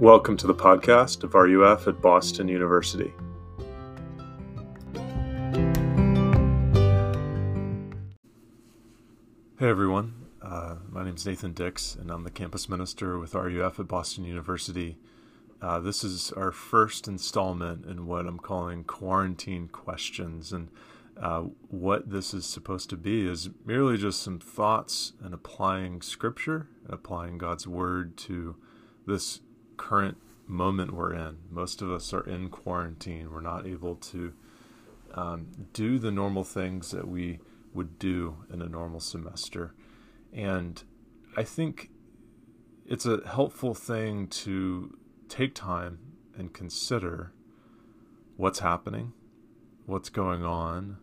Welcome 0.00 0.36
to 0.36 0.46
the 0.46 0.54
podcast 0.54 1.24
of 1.24 1.34
RUF 1.34 1.88
at 1.88 2.00
Boston 2.00 2.46
University. 2.46 3.12
Hey 9.58 9.68
everyone, 9.68 10.14
uh, 10.40 10.76
my 10.88 11.02
name 11.02 11.16
is 11.16 11.26
Nathan 11.26 11.52
Dix, 11.52 11.96
and 11.96 12.12
I'm 12.12 12.22
the 12.22 12.30
campus 12.30 12.68
minister 12.68 13.18
with 13.18 13.34
RUF 13.34 13.80
at 13.80 13.88
Boston 13.88 14.22
University. 14.22 14.98
Uh, 15.60 15.80
this 15.80 16.04
is 16.04 16.30
our 16.30 16.52
first 16.52 17.08
installment 17.08 17.84
in 17.84 18.06
what 18.06 18.28
I'm 18.28 18.38
calling 18.38 18.84
quarantine 18.84 19.66
questions. 19.66 20.52
And 20.52 20.68
uh, 21.20 21.46
what 21.70 22.08
this 22.08 22.32
is 22.32 22.46
supposed 22.46 22.88
to 22.90 22.96
be 22.96 23.26
is 23.26 23.50
merely 23.66 23.96
just 23.96 24.22
some 24.22 24.38
thoughts 24.38 25.14
and 25.20 25.34
applying 25.34 26.02
scripture 26.02 26.68
and 26.84 26.94
applying 26.94 27.36
God's 27.36 27.66
word 27.66 28.16
to 28.18 28.54
this 29.04 29.40
current 29.78 30.18
moment 30.46 30.92
we're 30.92 31.14
in. 31.14 31.38
Most 31.50 31.80
of 31.80 31.90
us 31.90 32.12
are 32.12 32.26
in 32.28 32.50
quarantine. 32.50 33.32
We're 33.32 33.40
not 33.40 33.66
able 33.66 33.96
to 33.96 34.34
um, 35.14 35.48
do 35.72 35.98
the 35.98 36.10
normal 36.10 36.44
things 36.44 36.90
that 36.90 37.08
we 37.08 37.40
would 37.72 37.98
do 37.98 38.44
in 38.52 38.60
a 38.60 38.68
normal 38.68 39.00
semester. 39.00 39.74
And 40.32 40.82
I 41.36 41.44
think 41.44 41.90
it's 42.86 43.06
a 43.06 43.20
helpful 43.26 43.74
thing 43.74 44.26
to 44.28 44.96
take 45.28 45.54
time 45.54 45.98
and 46.36 46.52
consider 46.52 47.32
what's 48.36 48.60
happening, 48.60 49.12
what's 49.86 50.08
going 50.08 50.44
on, 50.44 50.98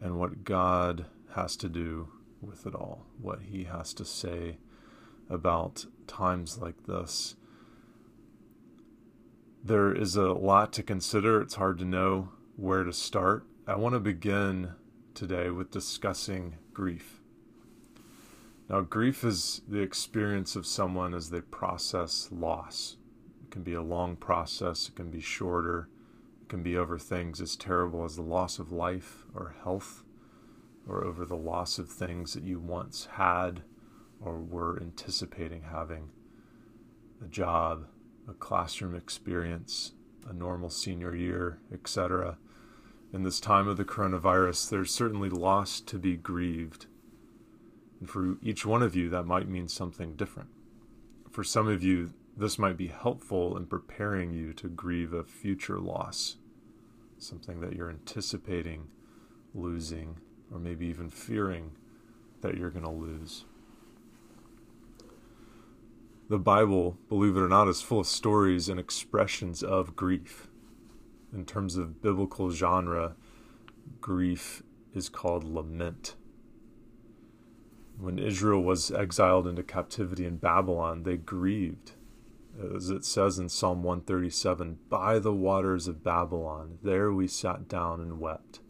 and 0.00 0.18
what 0.18 0.44
God 0.44 1.06
has 1.34 1.56
to 1.56 1.68
do 1.68 2.08
with 2.40 2.66
it 2.66 2.74
all, 2.74 3.06
what 3.20 3.40
He 3.42 3.64
has 3.64 3.94
to 3.94 4.04
say 4.04 4.58
about 5.30 5.86
times 6.06 6.58
like 6.58 6.86
this 6.86 7.36
there 9.64 9.94
is 9.94 10.16
a 10.16 10.32
lot 10.32 10.72
to 10.72 10.82
consider. 10.82 11.40
It's 11.40 11.54
hard 11.54 11.78
to 11.78 11.84
know 11.84 12.30
where 12.56 12.82
to 12.82 12.92
start. 12.92 13.46
I 13.66 13.76
want 13.76 13.94
to 13.94 14.00
begin 14.00 14.72
today 15.14 15.50
with 15.50 15.70
discussing 15.70 16.56
grief. 16.72 17.20
Now, 18.68 18.80
grief 18.80 19.22
is 19.22 19.62
the 19.68 19.80
experience 19.80 20.56
of 20.56 20.66
someone 20.66 21.14
as 21.14 21.30
they 21.30 21.42
process 21.42 22.28
loss. 22.32 22.96
It 23.44 23.50
can 23.50 23.62
be 23.62 23.74
a 23.74 23.82
long 23.82 24.16
process, 24.16 24.88
it 24.88 24.96
can 24.96 25.10
be 25.10 25.20
shorter, 25.20 25.88
it 26.40 26.48
can 26.48 26.62
be 26.62 26.76
over 26.76 26.98
things 26.98 27.40
as 27.40 27.54
terrible 27.54 28.04
as 28.04 28.16
the 28.16 28.22
loss 28.22 28.58
of 28.58 28.72
life 28.72 29.26
or 29.34 29.54
health, 29.62 30.02
or 30.88 31.04
over 31.04 31.24
the 31.24 31.36
loss 31.36 31.78
of 31.78 31.88
things 31.88 32.34
that 32.34 32.44
you 32.44 32.58
once 32.58 33.08
had 33.12 33.62
or 34.20 34.40
were 34.40 34.80
anticipating 34.80 35.64
having 35.70 36.10
a 37.22 37.28
job, 37.28 37.86
a 38.28 38.32
classroom 38.32 38.94
experience, 38.94 39.92
a 40.28 40.32
normal 40.32 40.70
senior 40.70 41.14
year, 41.14 41.58
etc. 41.72 42.38
In 43.12 43.22
this 43.22 43.40
time 43.40 43.68
of 43.68 43.76
the 43.76 43.84
coronavirus, 43.84 44.70
there's 44.70 44.94
certainly 44.94 45.28
loss 45.28 45.80
to 45.80 45.98
be 45.98 46.16
grieved. 46.16 46.86
And 48.00 48.08
for 48.08 48.36
each 48.42 48.64
one 48.64 48.82
of 48.82 48.96
you, 48.96 49.08
that 49.10 49.24
might 49.24 49.48
mean 49.48 49.68
something 49.68 50.14
different. 50.14 50.48
For 51.30 51.44
some 51.44 51.68
of 51.68 51.82
you, 51.82 52.12
this 52.36 52.58
might 52.58 52.76
be 52.76 52.88
helpful 52.88 53.56
in 53.56 53.66
preparing 53.66 54.32
you 54.32 54.52
to 54.54 54.68
grieve 54.68 55.12
a 55.12 55.24
future 55.24 55.78
loss, 55.78 56.36
something 57.18 57.60
that 57.60 57.74
you're 57.74 57.90
anticipating 57.90 58.88
losing, 59.54 60.18
or 60.50 60.58
maybe 60.58 60.86
even 60.86 61.10
fearing 61.10 61.72
that 62.40 62.56
you're 62.56 62.70
going 62.70 62.84
to 62.84 62.90
lose. 62.90 63.44
The 66.32 66.38
Bible, 66.38 66.96
believe 67.10 67.36
it 67.36 67.40
or 67.40 67.48
not, 67.48 67.68
is 67.68 67.82
full 67.82 68.00
of 68.00 68.06
stories 68.06 68.70
and 68.70 68.80
expressions 68.80 69.62
of 69.62 69.94
grief. 69.94 70.48
In 71.30 71.44
terms 71.44 71.76
of 71.76 72.00
biblical 72.00 72.50
genre, 72.50 73.16
grief 74.00 74.62
is 74.94 75.10
called 75.10 75.44
lament. 75.44 76.16
When 77.98 78.18
Israel 78.18 78.62
was 78.62 78.90
exiled 78.90 79.46
into 79.46 79.62
captivity 79.62 80.24
in 80.24 80.38
Babylon, 80.38 81.02
they 81.02 81.18
grieved. 81.18 81.92
As 82.74 82.88
it 82.88 83.04
says 83.04 83.38
in 83.38 83.50
Psalm 83.50 83.82
137 83.82 84.78
By 84.88 85.18
the 85.18 85.34
waters 85.34 85.86
of 85.86 86.02
Babylon, 86.02 86.78
there 86.82 87.12
we 87.12 87.28
sat 87.28 87.68
down 87.68 88.00
and 88.00 88.18
wept 88.18 88.60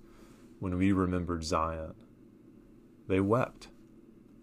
when 0.59 0.77
we 0.77 0.91
remembered 0.91 1.45
Zion. 1.45 1.95
They 3.07 3.21
wept. 3.21 3.69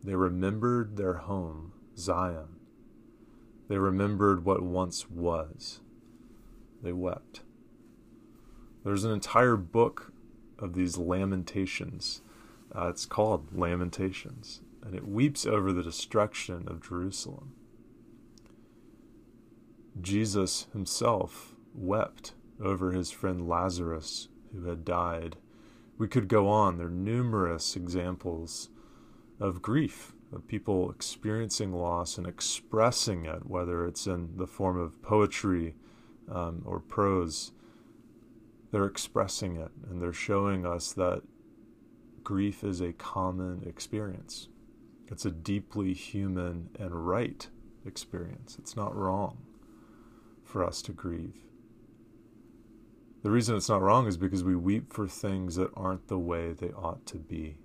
They 0.01 0.15
remembered 0.15 0.95
their 0.95 1.15
home, 1.15 1.73
Zion. 1.97 2.58
They 3.69 3.77
remembered 3.77 4.43
what 4.43 4.63
once 4.63 5.09
was. 5.09 5.79
They 6.81 6.91
wept. 6.91 7.41
There's 8.83 9.03
an 9.03 9.11
entire 9.11 9.55
book 9.55 10.11
of 10.57 10.73
these 10.73 10.97
lamentations. 10.97 12.21
Uh, 12.75 12.87
it's 12.87 13.05
called 13.05 13.55
Lamentations, 13.55 14.61
and 14.83 14.95
it 14.95 15.07
weeps 15.07 15.45
over 15.45 15.71
the 15.71 15.83
destruction 15.83 16.67
of 16.67 16.81
Jerusalem. 16.81 17.53
Jesus 20.01 20.67
himself 20.73 21.53
wept 21.75 22.33
over 22.61 22.91
his 22.91 23.11
friend 23.11 23.47
Lazarus 23.47 24.29
who 24.51 24.65
had 24.65 24.83
died. 24.83 25.37
We 25.97 26.07
could 26.07 26.27
go 26.27 26.47
on. 26.47 26.77
There 26.77 26.87
are 26.87 26.91
numerous 26.91 27.75
examples 27.75 28.69
of 29.39 29.61
grief 29.61 30.13
people 30.37 30.91
experiencing 30.91 31.73
loss 31.73 32.17
and 32.17 32.27
expressing 32.27 33.25
it, 33.25 33.47
whether 33.47 33.85
it's 33.87 34.05
in 34.05 34.37
the 34.37 34.45
form 34.45 34.77
of 34.77 35.01
poetry 35.01 35.75
um, 36.31 36.61
or 36.65 36.79
prose, 36.79 37.51
they're 38.71 38.85
expressing 38.85 39.55
it 39.57 39.71
and 39.89 40.01
they're 40.01 40.13
showing 40.13 40.65
us 40.65 40.93
that 40.93 41.23
grief 42.23 42.63
is 42.63 42.79
a 42.81 42.93
common 42.93 43.63
experience. 43.65 44.49
It's 45.07 45.25
a 45.25 45.31
deeply 45.31 45.93
human 45.93 46.69
and 46.77 47.07
right 47.07 47.47
experience. 47.85 48.57
It's 48.59 48.75
not 48.75 48.95
wrong 48.95 49.39
for 50.43 50.63
us 50.63 50.81
to 50.83 50.91
grieve. 50.91 51.45
The 53.21 53.31
reason 53.31 53.55
it's 53.55 53.69
not 53.69 53.81
wrong 53.81 54.07
is 54.07 54.17
because 54.17 54.43
we 54.43 54.55
weep 54.55 54.93
for 54.93 55.07
things 55.07 55.55
that 55.55 55.71
aren't 55.75 56.07
the 56.07 56.19
way 56.19 56.53
they 56.53 56.69
ought 56.69 57.05
to 57.07 57.17
be. 57.17 57.57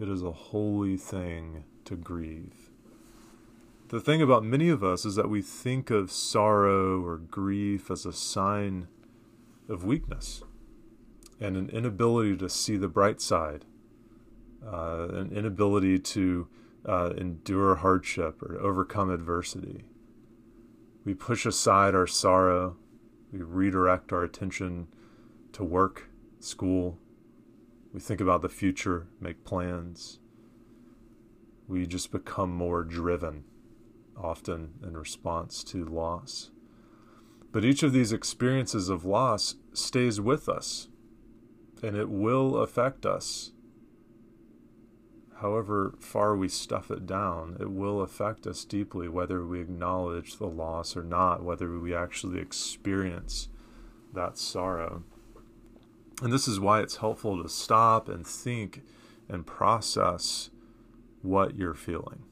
It 0.00 0.08
is 0.08 0.22
a 0.22 0.30
holy 0.30 0.96
thing 0.96 1.64
to 1.84 1.96
grieve. 1.96 2.70
The 3.88 4.00
thing 4.00 4.22
about 4.22 4.44
many 4.44 4.68
of 4.68 4.84
us 4.84 5.04
is 5.04 5.16
that 5.16 5.28
we 5.28 5.42
think 5.42 5.90
of 5.90 6.12
sorrow 6.12 7.02
or 7.02 7.16
grief 7.16 7.90
as 7.90 8.06
a 8.06 8.12
sign 8.12 8.86
of 9.68 9.84
weakness 9.84 10.44
and 11.40 11.56
an 11.56 11.68
inability 11.70 12.36
to 12.36 12.48
see 12.48 12.76
the 12.76 12.86
bright 12.86 13.20
side, 13.20 13.64
uh, 14.64 15.08
an 15.10 15.32
inability 15.32 15.98
to 15.98 16.46
uh, 16.86 17.14
endure 17.16 17.76
hardship 17.76 18.40
or 18.40 18.56
overcome 18.60 19.10
adversity. 19.10 19.84
We 21.04 21.14
push 21.14 21.44
aside 21.44 21.96
our 21.96 22.06
sorrow, 22.06 22.76
we 23.32 23.40
redirect 23.40 24.12
our 24.12 24.22
attention 24.22 24.86
to 25.54 25.64
work, 25.64 26.08
school, 26.38 26.98
we 27.92 28.00
think 28.00 28.20
about 28.20 28.42
the 28.42 28.48
future, 28.48 29.06
make 29.20 29.44
plans. 29.44 30.18
We 31.66 31.86
just 31.86 32.12
become 32.12 32.50
more 32.50 32.84
driven, 32.84 33.44
often 34.16 34.74
in 34.82 34.96
response 34.96 35.64
to 35.64 35.84
loss. 35.84 36.50
But 37.50 37.64
each 37.64 37.82
of 37.82 37.92
these 37.92 38.12
experiences 38.12 38.88
of 38.88 39.04
loss 39.04 39.56
stays 39.72 40.20
with 40.20 40.48
us, 40.48 40.88
and 41.82 41.96
it 41.96 42.10
will 42.10 42.56
affect 42.58 43.06
us. 43.06 43.52
However 45.40 45.94
far 46.00 46.36
we 46.36 46.48
stuff 46.48 46.90
it 46.90 47.06
down, 47.06 47.56
it 47.60 47.70
will 47.70 48.02
affect 48.02 48.46
us 48.46 48.64
deeply, 48.64 49.08
whether 49.08 49.46
we 49.46 49.60
acknowledge 49.60 50.36
the 50.36 50.48
loss 50.48 50.96
or 50.96 51.04
not, 51.04 51.44
whether 51.44 51.78
we 51.78 51.94
actually 51.94 52.40
experience 52.40 53.48
that 54.12 54.36
sorrow. 54.36 55.04
And 56.22 56.32
this 56.32 56.48
is 56.48 56.58
why 56.58 56.80
it's 56.80 56.96
helpful 56.96 57.40
to 57.42 57.48
stop 57.48 58.08
and 58.08 58.26
think 58.26 58.82
and 59.28 59.46
process 59.46 60.50
what 61.22 61.56
you're 61.56 61.74
feeling. 61.74 62.24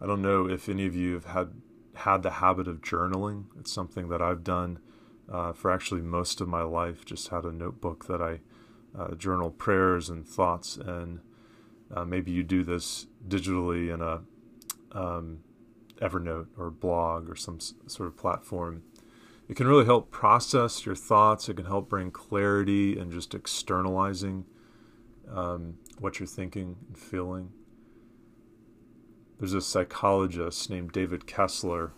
I 0.00 0.06
don't 0.06 0.22
know 0.22 0.48
if 0.48 0.68
any 0.68 0.86
of 0.86 0.94
you 0.94 1.14
have 1.14 1.26
had 1.26 1.52
had 1.94 2.22
the 2.22 2.32
habit 2.32 2.68
of 2.68 2.80
journaling. 2.80 3.44
It's 3.58 3.72
something 3.72 4.08
that 4.08 4.20
I've 4.20 4.44
done 4.44 4.78
uh, 5.30 5.52
for 5.52 5.70
actually 5.70 6.02
most 6.02 6.40
of 6.40 6.48
my 6.48 6.62
life. 6.62 7.04
Just 7.04 7.28
had 7.28 7.44
a 7.44 7.52
notebook 7.52 8.06
that 8.06 8.20
I 8.20 8.40
uh, 8.96 9.14
journal 9.14 9.50
prayers 9.50 10.08
and 10.08 10.26
thoughts, 10.26 10.76
and 10.76 11.20
uh, 11.92 12.04
maybe 12.04 12.30
you 12.30 12.42
do 12.42 12.62
this 12.62 13.06
digitally 13.26 13.92
in 13.92 14.02
a 14.02 14.22
um, 14.92 15.40
Evernote 16.00 16.48
or 16.58 16.70
blog 16.70 17.30
or 17.30 17.36
some 17.36 17.58
sort 17.60 18.08
of 18.08 18.16
platform. 18.16 18.82
It 19.48 19.56
can 19.56 19.66
really 19.66 19.84
help 19.84 20.10
process 20.10 20.86
your 20.86 20.94
thoughts. 20.94 21.48
It 21.48 21.54
can 21.54 21.66
help 21.66 21.88
bring 21.88 22.10
clarity 22.10 22.98
and 22.98 23.12
just 23.12 23.34
externalizing 23.34 24.46
um, 25.30 25.78
what 25.98 26.18
you're 26.18 26.26
thinking 26.26 26.76
and 26.88 26.98
feeling. 26.98 27.50
there's 29.38 29.52
a 29.52 29.60
psychologist 29.60 30.70
named 30.70 30.92
David 30.92 31.26
Kessler, 31.26 31.92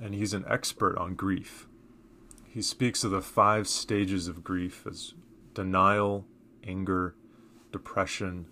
and 0.00 0.14
he's 0.14 0.34
an 0.34 0.44
expert 0.48 0.96
on 0.98 1.14
grief. 1.14 1.68
He 2.48 2.62
speaks 2.62 3.04
of 3.04 3.12
the 3.12 3.22
five 3.22 3.68
stages 3.68 4.26
of 4.26 4.42
grief 4.42 4.84
as 4.88 5.14
denial, 5.54 6.26
anger, 6.66 7.14
depression, 7.70 8.46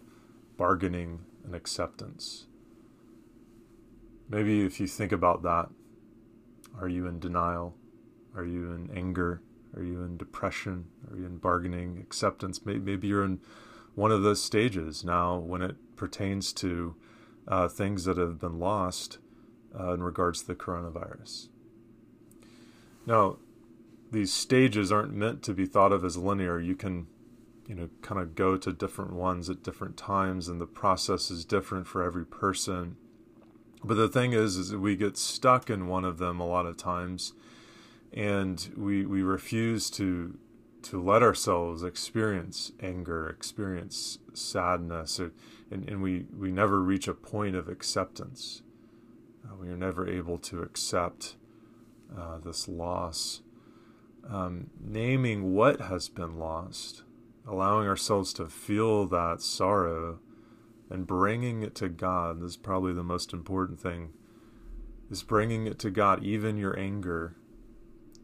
bargaining, 0.57 1.21
and 1.45 1.55
acceptance. 1.55 2.47
Maybe 4.29 4.65
if 4.65 4.79
you 4.79 4.87
think 4.87 5.11
about 5.11 5.43
that, 5.43 5.71
are 6.79 6.89
you 6.89 7.07
in 7.07 7.19
denial? 7.19 7.75
Are 8.39 8.45
you 8.45 8.71
in 8.71 8.89
anger? 8.97 9.43
Are 9.77 9.83
you 9.83 10.05
in 10.05 10.17
depression? 10.17 10.85
Are 11.11 11.17
you 11.17 11.27
in 11.27 11.39
bargaining, 11.39 11.99
acceptance? 11.99 12.65
Maybe 12.65 13.09
you're 13.09 13.25
in 13.25 13.41
one 13.97 14.13
of 14.13 14.23
those 14.23 14.41
stages 14.41 15.03
now 15.03 15.39
when 15.39 15.61
it 15.61 15.75
pertains 15.97 16.53
to 16.53 16.95
uh, 17.49 17.67
things 17.67 18.05
that 18.05 18.17
have 18.17 18.39
been 18.39 18.61
lost 18.61 19.19
uh, 19.79 19.93
in 19.93 20.05
regards 20.05 20.43
to 20.43 20.47
the 20.47 20.55
coronavirus. 20.55 21.49
Now, 23.07 23.39
these 24.13 24.33
stages 24.33 24.93
aren't 24.93 25.15
meant 25.15 25.43
to 25.43 25.53
be 25.53 25.67
thought 25.67 25.93
of 25.93 26.05
as 26.05 26.17
linear. 26.17 26.61
You 26.61 26.77
can, 26.77 27.09
you 27.67 27.75
know, 27.75 27.89
kind 28.03 28.21
of 28.21 28.37
go 28.37 28.57
to 28.57 28.73
different 28.73 29.15
ones 29.15 29.51
at 29.51 29.65
different 29.65 29.97
times, 29.97 30.47
and 30.47 30.61
the 30.61 30.67
process 30.67 31.29
is 31.29 31.45
different 31.45 31.89
for 31.89 32.05
every 32.05 32.25
person. 32.25 32.99
But 33.83 33.95
the 33.95 34.09
thing 34.09 34.33
is, 34.33 34.57
is 34.57 34.77
we 34.77 34.95
get 34.95 35.19
stuck 35.19 35.69
in 35.69 35.89
one 35.89 36.05
of 36.05 36.19
them 36.19 36.39
a 36.39 36.47
lot 36.47 36.67
of 36.67 36.77
times, 36.77 37.33
and 38.13 38.73
we 38.77 39.05
we 39.07 39.23
refuse 39.23 39.91
to 39.91 40.39
to 40.83 41.03
let 41.03 41.23
ourselves 41.23 41.83
experience 41.83 42.73
anger, 42.81 43.29
experience 43.29 44.19
sadness, 44.33 45.19
or, 45.21 45.33
and, 45.71 45.89
and 45.89 46.03
we, 46.03 46.27
we 46.37 46.51
never 46.51 46.81
reach 46.81 47.09
a 47.09 47.15
point 47.15 47.57
of 47.57 47.69
acceptance. 47.69 48.63
Uh, 49.45 49.55
we 49.61 49.69
are 49.69 49.77
never 49.77 50.09
able 50.09 50.39
to 50.39 50.63
accept 50.63 51.37
uh, 52.17 52.39
this 52.39 52.69
loss. 52.69 53.43
Um, 54.29 54.71
naming 54.81 55.55
what 55.55 55.81
has 55.81 56.09
been 56.09 56.39
lost, 56.39 57.03
allowing 57.47 57.89
ourselves 57.89 58.33
to 58.35 58.47
feel 58.47 59.07
that 59.07 59.41
sorrow, 59.41 60.21
and 60.91 61.07
bringing 61.07 61.63
it 61.63 61.75
to 61.77 61.89
God. 61.89 62.41
This 62.41 62.53
is 62.53 62.57
probably 62.57 62.93
the 62.93 63.03
most 63.03 63.33
important 63.33 63.81
thing. 63.81 64.11
Is 65.11 65.23
bringing 65.23 65.67
it 65.67 65.79
to 65.81 65.91
God, 65.91 66.23
even 66.23 66.59
your 66.59 66.79
anger, 66.79 67.37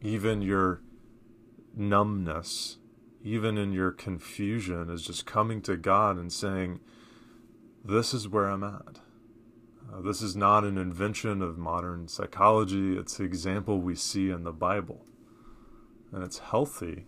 even 0.05 0.43
your 0.43 0.83
numbness, 1.75 2.77
even 3.23 3.56
in 3.56 3.73
your 3.73 3.91
confusion, 3.91 4.91
is 4.91 5.03
just 5.03 5.25
coming 5.25 5.62
to 5.62 5.79
God 5.79 6.19
and 6.19 6.31
saying, 6.31 6.81
This 7.83 8.12
is 8.12 8.29
where 8.29 8.45
I'm 8.45 8.62
at. 8.62 9.01
Uh, 9.93 10.03
this 10.03 10.21
is 10.21 10.37
not 10.37 10.65
an 10.65 10.77
invention 10.77 11.41
of 11.41 11.56
modern 11.56 12.06
psychology, 12.06 12.99
it's 12.99 13.17
the 13.17 13.25
example 13.25 13.81
we 13.81 13.95
see 13.95 14.29
in 14.29 14.45
the 14.45 14.53
Bible. 14.53 15.06
And 16.12 16.23
it's 16.23 16.39
healthy 16.39 17.06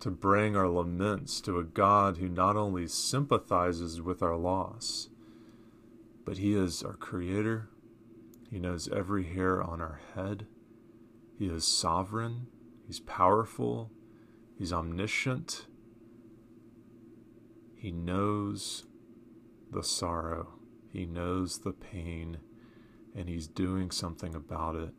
to 0.00 0.10
bring 0.10 0.56
our 0.56 0.68
laments 0.68 1.40
to 1.40 1.58
a 1.58 1.64
God 1.64 2.18
who 2.18 2.28
not 2.28 2.54
only 2.54 2.86
sympathizes 2.86 4.02
with 4.02 4.22
our 4.22 4.36
loss, 4.36 5.08
but 6.26 6.36
He 6.36 6.54
is 6.54 6.82
our 6.82 6.94
Creator. 6.94 7.70
He 8.50 8.58
knows 8.58 8.88
every 8.88 9.24
hair 9.24 9.62
on 9.62 9.80
our 9.80 10.00
head. 10.14 10.46
He 11.38 11.46
is 11.46 11.66
sovereign. 11.66 12.46
He's 12.86 13.00
powerful, 13.00 13.90
He's 14.58 14.72
omniscient, 14.72 15.66
He 17.74 17.90
knows 17.90 18.84
the 19.70 19.82
sorrow, 19.82 20.54
He 20.92 21.06
knows 21.06 21.58
the 21.58 21.72
pain, 21.72 22.38
and 23.14 23.28
He's 23.28 23.48
doing 23.48 23.90
something 23.90 24.34
about 24.34 24.76
it. 24.76 24.94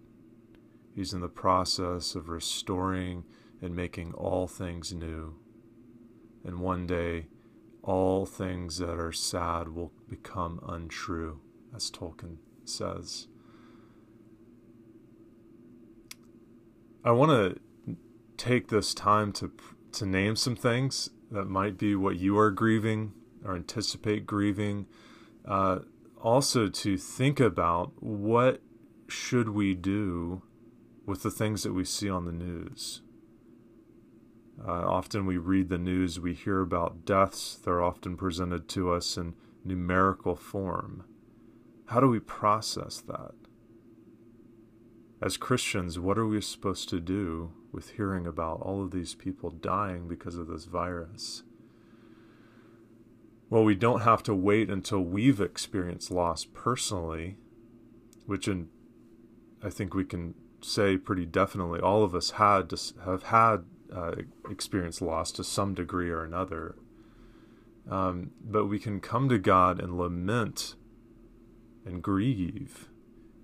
He's 0.95 1.13
in 1.13 1.21
the 1.21 1.27
process 1.27 2.15
of 2.15 2.29
restoring 2.29 3.25
and 3.61 3.75
making 3.75 4.13
all 4.13 4.47
things 4.47 4.93
new. 4.93 5.35
And 6.43 6.59
one 6.59 6.87
day, 6.87 7.27
all 7.83 8.25
things 8.25 8.77
that 8.79 8.99
are 8.99 9.11
sad 9.11 9.69
will 9.69 9.91
become 10.09 10.59
untrue, 10.67 11.39
as 11.75 11.91
Tolkien 11.91 12.37
says. 12.63 13.27
I 17.05 17.11
want 17.11 17.29
to 17.29 17.95
take 18.35 18.69
this 18.69 18.95
time 18.95 19.31
to 19.33 19.51
to 19.91 20.07
name 20.07 20.35
some 20.35 20.55
things 20.55 21.11
that 21.29 21.45
might 21.45 21.77
be 21.77 21.95
what 21.95 22.17
you 22.17 22.35
are 22.37 22.49
grieving 22.49 23.13
or 23.45 23.55
anticipate 23.55 24.25
grieving. 24.25 24.87
Uh, 25.45 25.79
also, 26.19 26.67
to 26.67 26.97
think 26.97 27.39
about 27.39 27.91
what 28.01 28.61
should 29.07 29.49
we 29.49 29.75
do 29.75 30.41
with 31.05 31.21
the 31.21 31.29
things 31.29 31.61
that 31.61 31.73
we 31.73 31.85
see 31.85 32.09
on 32.09 32.25
the 32.25 32.31
news. 32.31 33.03
Uh, 34.67 34.71
often 34.71 35.27
we 35.27 35.37
read 35.37 35.69
the 35.69 35.77
news, 35.77 36.19
we 36.19 36.33
hear 36.33 36.61
about 36.61 37.05
deaths. 37.05 37.59
They're 37.63 37.83
often 37.83 38.17
presented 38.17 38.67
to 38.69 38.91
us 38.91 39.15
in 39.15 39.35
numerical 39.63 40.35
form. 40.35 41.05
How 41.85 41.99
do 41.99 42.07
we 42.07 42.19
process 42.19 42.99
that? 43.01 43.35
As 45.25 45.37
Christians, 45.37 45.97
what 45.97 46.19
are 46.19 46.27
we 46.27 46.39
supposed 46.39 46.87
to 46.89 46.99
do 46.99 47.51
with 47.75 47.91
hearing 47.91 48.25
about 48.25 48.61
all 48.61 48.81
of 48.81 48.91
these 48.91 49.13
people 49.13 49.49
dying 49.49 50.07
because 50.07 50.37
of 50.37 50.47
this 50.47 50.63
virus. 50.63 51.43
Well, 53.49 53.65
we 53.65 53.75
don't 53.75 54.01
have 54.01 54.23
to 54.23 54.33
wait 54.33 54.69
until 54.69 55.01
we've 55.01 55.41
experienced 55.41 56.09
loss 56.09 56.45
personally, 56.45 57.35
which 58.25 58.47
in, 58.47 58.69
I 59.61 59.69
think 59.69 59.93
we 59.93 60.05
can 60.05 60.35
say 60.61 60.95
pretty 60.95 61.25
definitely 61.25 61.81
all 61.81 62.03
of 62.03 62.15
us 62.15 62.31
had 62.31 62.69
to 62.69 62.77
have 63.03 63.23
had 63.23 63.65
uh, 63.93 64.13
experienced 64.49 65.01
loss 65.01 65.31
to 65.33 65.43
some 65.43 65.73
degree 65.73 66.09
or 66.09 66.23
another. 66.23 66.75
Um, 67.91 68.31
but 68.41 68.67
we 68.67 68.79
can 68.79 69.01
come 69.01 69.27
to 69.29 69.37
God 69.37 69.81
and 69.81 69.97
lament 69.97 70.75
and 71.85 72.01
grieve, 72.01 72.87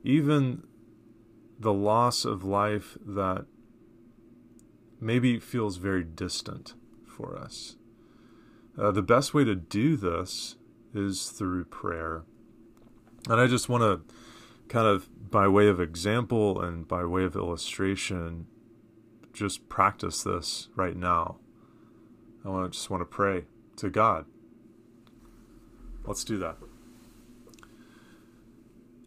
even 0.04 0.64
the 1.62 1.74
loss 1.74 2.26
of 2.26 2.44
life 2.44 2.98
that 3.06 3.46
maybe 5.00 5.40
feels 5.40 5.78
very 5.78 6.04
distant 6.04 6.74
for 7.06 7.38
us. 7.38 7.76
Uh, 8.78 8.92
the 8.92 9.04
best 9.04 9.34
way 9.34 9.44
to 9.44 9.56
do 9.56 9.96
this 9.96 10.56
is 10.94 11.30
through 11.30 11.66
prayer. 11.66 12.24
And 13.30 13.40
I 13.40 13.46
just 13.46 13.70
want 13.70 13.84
to 13.84 14.16
kind 14.70 14.88
of, 14.88 15.08
by 15.30 15.48
way 15.48 15.68
of 15.68 15.80
example 15.80 16.60
and 16.60 16.88
by 16.88 17.06
way 17.06 17.24
of 17.26 17.36
illustration, 17.36 18.48
just 19.32 19.70
practice 19.70 20.24
this 20.24 20.70
right 20.76 20.96
now. 20.96 21.38
I 22.44 22.50
want 22.50 22.72
to 22.72 22.78
just 22.78 22.90
want 22.90 23.02
to 23.02 23.06
pray 23.06 23.46
to 23.78 23.90
God. 23.90 24.26
Let's 26.06 26.24
do 26.24 26.40
that. 26.40 26.58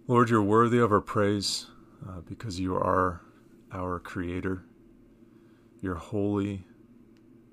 Lord, 0.07 0.31
you're 0.31 0.43
worthy 0.43 0.79
of 0.79 0.93
our 0.93 1.01
praise 1.01 1.67
uh, 2.09 2.21
because 2.27 2.61
you 2.61 2.75
are 2.75 3.21
our 3.73 3.99
Creator. 3.99 4.65
You're 5.81 5.95
holy. 5.95 6.67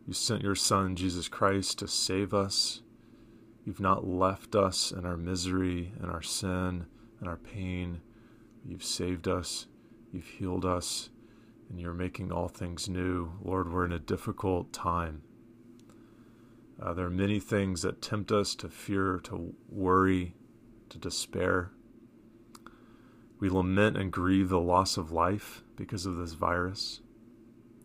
You 0.08 0.14
sent 0.14 0.44
your 0.44 0.56
Son, 0.56 0.96
Jesus 0.96 1.28
Christ, 1.28 1.80
to 1.80 1.88
save 1.88 2.34
us. 2.34 2.82
You've 3.66 3.80
not 3.80 4.08
left 4.08 4.56
us 4.56 4.92
in 4.92 5.06
our 5.06 5.18
misery 5.18 5.94
and 6.02 6.10
our 6.10 6.22
sin 6.22 6.86
and 7.20 7.30
our 7.30 7.38
pain. 7.38 8.02
You've 8.66 8.84
saved 8.84 9.28
us. 9.28 9.68
You've 10.12 10.28
healed 10.28 10.66
us. 10.66 11.10
And 11.70 11.80
you're 11.80 11.94
making 11.94 12.32
all 12.32 12.48
things 12.48 12.90
new. 12.90 13.32
Lord, 13.44 13.72
we're 13.72 13.86
in 13.86 13.94
a 13.94 14.00
difficult 14.00 14.74
time. 14.74 15.22
Uh, 16.82 16.94
there 16.94 17.06
are 17.06 17.12
many 17.12 17.40
things 17.40 17.84
that 17.84 18.02
tempt 18.02 18.32
us 18.32 18.56
to 18.56 18.68
fear, 18.68 19.20
to 19.24 19.54
worry, 19.70 20.34
to 20.90 20.98
despair. 20.98 21.72
We 23.42 23.50
lament 23.50 23.98
and 23.98 24.12
grieve 24.12 24.50
the 24.50 24.60
loss 24.60 24.98
of 24.98 25.12
life 25.12 25.64
because 25.76 26.06
of 26.06 26.16
this 26.16 26.34
virus. 26.34 27.02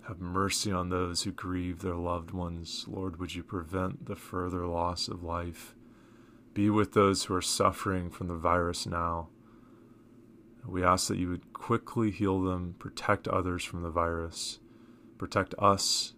Have 0.06 0.20
mercy 0.20 0.70
on 0.70 0.90
those 0.90 1.22
who 1.22 1.32
grieve 1.32 1.80
their 1.80 1.94
loved 1.94 2.30
ones. 2.30 2.84
Lord, 2.86 3.18
would 3.18 3.34
you 3.34 3.42
prevent 3.42 4.04
the 4.04 4.16
further 4.16 4.66
loss 4.66 5.08
of 5.08 5.24
life? 5.24 5.74
Be 6.52 6.68
with 6.68 6.92
those 6.92 7.24
who 7.24 7.34
are 7.34 7.42
suffering 7.42 8.10
from 8.10 8.28
the 8.28 8.36
virus 8.36 8.86
now. 8.86 9.30
We 10.66 10.84
ask 10.84 11.08
that 11.08 11.16
you 11.16 11.30
would 11.30 11.54
quickly 11.54 12.10
heal 12.10 12.42
them, 12.42 12.74
protect 12.78 13.26
others 13.26 13.64
from 13.64 13.82
the 13.82 13.90
virus, 13.90 14.58
protect 15.16 15.54
us 15.58 16.12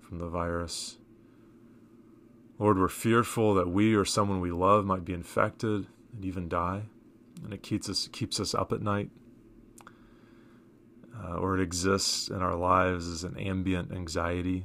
from 0.00 0.18
the 0.18 0.28
virus. 0.28 0.98
Lord, 2.58 2.78
we're 2.78 2.88
fearful 2.88 3.54
that 3.54 3.70
we 3.70 3.94
or 3.94 4.04
someone 4.04 4.40
we 4.40 4.52
love 4.52 4.84
might 4.84 5.06
be 5.06 5.14
infected 5.14 5.86
and 6.12 6.22
even 6.22 6.50
die, 6.50 6.82
and 7.42 7.52
it 7.52 7.62
keeps 7.62 7.88
us 7.88 8.08
keeps 8.12 8.38
us 8.40 8.54
up 8.54 8.72
at 8.72 8.82
night 8.82 9.10
uh, 11.22 11.34
or 11.34 11.56
it 11.56 11.62
exists 11.62 12.28
in 12.28 12.42
our 12.42 12.54
lives 12.54 13.06
as 13.08 13.24
an 13.24 13.36
ambient 13.36 13.92
anxiety 13.92 14.64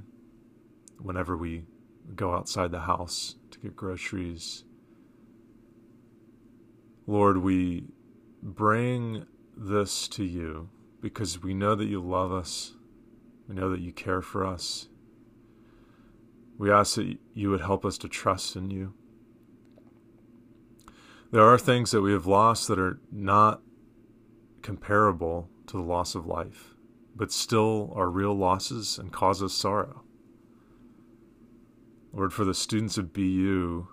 whenever 1.00 1.38
we 1.38 1.64
go 2.16 2.34
outside 2.34 2.72
the 2.72 2.82
house 2.82 3.36
to 3.52 3.60
get 3.60 3.76
groceries. 3.76 4.64
Lord, 7.06 7.38
we 7.38 7.86
bring 8.42 9.26
this 9.56 10.08
to 10.10 10.24
you 10.24 10.70
because 11.02 11.42
we 11.42 11.54
know 11.54 11.76
that 11.76 11.86
you 11.86 12.02
love 12.02 12.32
us. 12.32 12.74
We 13.48 13.56
know 13.56 13.70
that 13.70 13.80
you 13.80 13.92
care 13.92 14.22
for 14.22 14.46
us. 14.46 14.88
We 16.58 16.72
ask 16.72 16.96
that 16.96 17.18
you 17.34 17.50
would 17.52 17.62
help 17.62 17.86
us 17.86 17.98
to 18.00 18.08
trust 18.08 18.56
in 18.56 18.72
you. 18.72 18.94
There 21.30 21.44
are 21.44 21.58
things 21.58 21.92
that 21.92 22.02
we 22.02 22.14
have 22.14 22.26
lost 22.26 22.70
that 22.70 22.80
are 22.80 23.02
not 23.12 23.62
comparable 24.62 25.50
to 25.68 25.76
the 25.76 25.84
loss 25.84 26.16
of 26.16 26.26
life, 26.26 26.74
but 27.16 27.34
still 27.34 27.92
are 27.96 28.10
real 28.10 28.34
losses 28.34 28.98
and 28.98 29.12
cause 29.12 29.44
us 29.44 29.54
sorrow. 29.54 30.04
Lord, 32.14 32.32
for 32.32 32.46
the 32.46 32.54
students 32.54 32.98
of 32.98 33.12
BU 33.12 33.88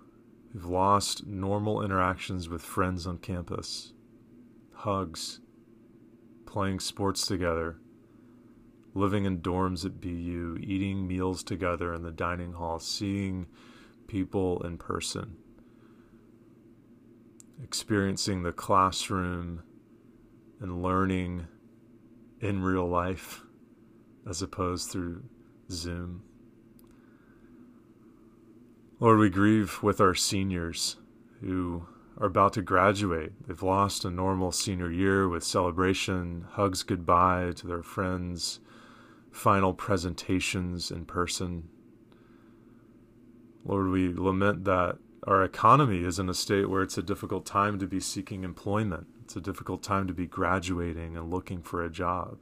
who've 0.52 0.64
lost 0.64 1.26
normal 1.26 1.82
interactions 1.82 2.48
with 2.48 2.62
friends 2.62 3.04
on 3.04 3.18
campus, 3.18 3.92
hugs, 4.72 5.40
playing 6.46 6.78
sports 6.78 7.26
together, 7.26 7.78
living 8.94 9.24
in 9.24 9.40
dorms 9.40 9.84
at 9.84 10.00
BU, 10.00 10.58
eating 10.60 11.08
meals 11.08 11.42
together 11.42 11.92
in 11.92 12.02
the 12.04 12.12
dining 12.12 12.52
hall, 12.52 12.78
seeing 12.78 13.48
people 14.06 14.64
in 14.64 14.78
person, 14.78 15.36
experiencing 17.62 18.42
the 18.42 18.52
classroom 18.52 19.62
and 20.60 20.82
learning 20.82 21.46
in 22.40 22.62
real 22.62 22.88
life 22.88 23.42
as 24.28 24.42
opposed 24.42 24.90
through 24.90 25.22
Zoom. 25.70 26.22
Lord, 29.00 29.18
we 29.18 29.28
grieve 29.28 29.82
with 29.82 30.00
our 30.00 30.14
seniors 30.14 30.96
who 31.40 31.86
are 32.16 32.26
about 32.26 32.52
to 32.54 32.62
graduate. 32.62 33.32
They've 33.46 33.62
lost 33.62 34.04
a 34.04 34.10
normal 34.10 34.52
senior 34.52 34.90
year 34.90 35.28
with 35.28 35.42
celebration, 35.42 36.46
hugs 36.52 36.82
goodbye 36.82 37.52
to 37.56 37.66
their 37.66 37.82
friends, 37.82 38.60
final 39.30 39.74
presentations 39.74 40.90
in 40.90 41.04
person. 41.04 41.68
Lord, 43.64 43.88
we 43.88 44.12
lament 44.12 44.64
that 44.64 44.98
our 45.26 45.42
economy 45.42 46.04
is 46.04 46.18
in 46.18 46.28
a 46.28 46.34
state 46.34 46.68
where 46.68 46.82
it's 46.82 46.98
a 46.98 47.02
difficult 47.02 47.46
time 47.46 47.78
to 47.78 47.86
be 47.86 48.00
seeking 48.00 48.44
employment. 48.44 49.06
It's 49.22 49.36
a 49.36 49.40
difficult 49.40 49.82
time 49.82 50.06
to 50.06 50.12
be 50.12 50.26
graduating 50.26 51.16
and 51.16 51.30
looking 51.30 51.62
for 51.62 51.82
a 51.82 51.90
job. 51.90 52.38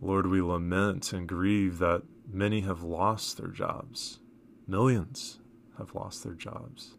Lord, 0.00 0.26
we 0.26 0.42
lament 0.42 1.12
and 1.12 1.28
grieve 1.28 1.78
that 1.78 2.02
many 2.28 2.62
have 2.62 2.82
lost 2.82 3.36
their 3.36 3.48
jobs. 3.48 4.18
Millions 4.66 5.38
have 5.78 5.94
lost 5.94 6.24
their 6.24 6.34
jobs. 6.34 6.96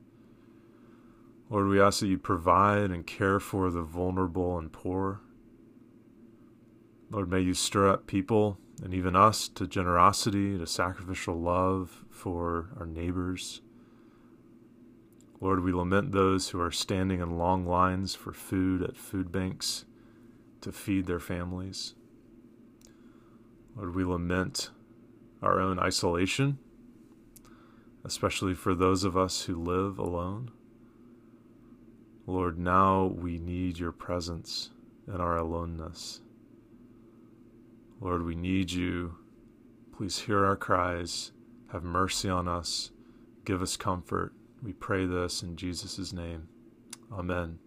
Lord, 1.50 1.68
we 1.68 1.82
ask 1.82 2.00
that 2.00 2.08
you 2.08 2.18
provide 2.18 2.92
and 2.92 3.06
care 3.06 3.40
for 3.40 3.70
the 3.70 3.84
vulnerable 3.84 4.58
and 4.58 4.72
poor. 4.72 5.22
Lord, 7.12 7.30
may 7.30 7.42
you 7.42 7.54
stir 7.54 7.90
up 7.90 8.08
people 8.08 8.58
and 8.82 8.94
even 8.94 9.16
us 9.16 9.50
to 9.50 9.68
generosity, 9.68 10.58
to 10.58 10.66
sacrificial 10.66 11.40
love 11.40 12.06
for 12.10 12.70
our 12.80 12.86
neighbors. 12.86 13.62
Lord, 15.42 15.64
we 15.64 15.74
lament 15.74 16.12
those 16.12 16.50
who 16.50 16.62
are 16.62 16.72
standing 16.72 17.20
in 17.20 17.38
long 17.38 17.66
lines 17.66 18.16
for 18.16 18.32
food 18.32 18.82
at 18.82 18.98
food 18.98 19.32
banks 19.32 19.86
to 20.62 20.72
feed 20.72 21.06
their 21.06 21.20
families. 21.20 21.94
Lord, 23.76 23.96
we 23.96 24.06
lament 24.06 24.70
our 25.42 25.60
own 25.60 25.78
isolation, 25.78 26.58
especially 28.06 28.54
for 28.54 28.74
those 28.74 29.04
of 29.04 29.18
us 29.18 29.44
who 29.44 29.56
live 29.56 30.00
alone. 30.00 30.52
Lord, 32.26 32.58
now 32.58 33.06
we 33.06 33.38
need 33.38 33.78
your 33.78 33.92
presence 33.92 34.72
in 35.08 35.16
our 35.16 35.38
aloneness. 35.38 36.22
Lord, 38.00 38.24
we 38.24 38.36
need 38.36 38.72
you. 38.72 39.18
Please 39.96 40.20
hear 40.20 40.46
our 40.46 40.56
cries. 40.56 41.32
Have 41.72 41.84
mercy 41.84 42.30
on 42.30 42.48
us. 42.48 42.92
Give 43.44 43.62
us 43.62 43.78
comfort. 43.78 44.34
We 44.66 44.74
pray 44.74 45.06
this 45.06 45.44
in 45.44 45.58
Jesus' 45.58 46.12
name. 46.12 46.48
Amen. 47.14 47.60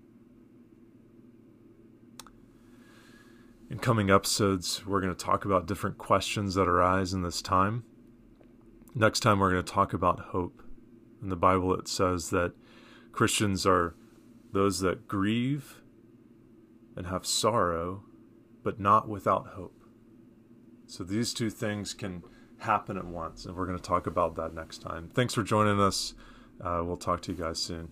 In 3.70 3.78
coming 3.78 4.10
episodes, 4.10 4.84
we're 4.84 5.00
going 5.00 5.14
to 5.14 5.24
talk 5.24 5.44
about 5.44 5.66
different 5.66 5.96
questions 5.96 6.56
that 6.56 6.66
arise 6.66 7.12
in 7.12 7.22
this 7.22 7.40
time. 7.40 7.84
Next 8.96 9.20
time, 9.20 9.38
we're 9.38 9.52
going 9.52 9.62
to 9.64 9.72
talk 9.72 9.92
about 9.92 10.18
hope. 10.18 10.60
In 11.22 11.28
the 11.28 11.36
Bible, 11.36 11.72
it 11.72 11.86
says 11.86 12.30
that 12.30 12.54
Christians 13.12 13.64
are 13.64 13.94
those 14.52 14.80
that 14.80 15.06
grieve 15.06 15.82
and 16.96 17.06
have 17.06 17.24
sorrow, 17.24 18.02
but 18.64 18.80
not 18.80 19.08
without 19.08 19.50
hope. 19.54 19.84
So 20.88 21.04
these 21.04 21.32
two 21.32 21.50
things 21.50 21.94
can 21.94 22.24
happen 22.58 22.96
at 22.96 23.06
once, 23.06 23.44
and 23.44 23.54
we're 23.54 23.66
going 23.66 23.78
to 23.78 23.84
talk 23.84 24.08
about 24.08 24.34
that 24.34 24.52
next 24.52 24.78
time. 24.78 25.10
Thanks 25.14 25.32
for 25.32 25.44
joining 25.44 25.78
us. 25.78 26.14
Uh, 26.60 26.82
we'll 26.84 26.96
talk 26.96 27.20
to 27.22 27.32
you 27.32 27.38
guys 27.38 27.58
soon. 27.58 27.90